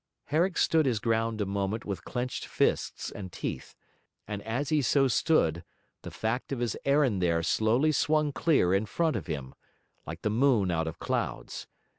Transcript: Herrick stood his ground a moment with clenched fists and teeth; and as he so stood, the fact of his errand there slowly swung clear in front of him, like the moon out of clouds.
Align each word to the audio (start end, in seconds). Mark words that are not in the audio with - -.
Herrick 0.25 0.57
stood 0.57 0.87
his 0.87 0.97
ground 0.97 1.41
a 1.41 1.45
moment 1.45 1.85
with 1.85 2.03
clenched 2.03 2.47
fists 2.47 3.11
and 3.11 3.31
teeth; 3.31 3.75
and 4.27 4.41
as 4.41 4.69
he 4.69 4.81
so 4.81 5.07
stood, 5.07 5.63
the 6.01 6.09
fact 6.09 6.51
of 6.51 6.57
his 6.57 6.75
errand 6.85 7.21
there 7.21 7.43
slowly 7.43 7.91
swung 7.91 8.31
clear 8.31 8.73
in 8.73 8.87
front 8.87 9.15
of 9.15 9.27
him, 9.27 9.53
like 10.07 10.23
the 10.23 10.31
moon 10.31 10.71
out 10.71 10.87
of 10.87 10.97
clouds. 10.97 11.67